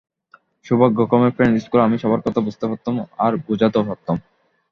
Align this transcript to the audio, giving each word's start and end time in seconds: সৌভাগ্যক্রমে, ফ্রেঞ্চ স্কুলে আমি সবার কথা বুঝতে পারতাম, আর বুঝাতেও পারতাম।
সৌভাগ্যক্রমে, 0.65 1.29
ফ্রেঞ্চ 1.35 1.55
স্কুলে 1.63 1.83
আমি 1.83 1.97
সবার 1.97 2.21
কথা 2.21 2.39
বুঝতে 2.39 2.65
পারতাম, 2.67 2.95
আর 3.17 3.31
বুঝাতেও 3.47 3.87
পারতাম। 3.87 4.15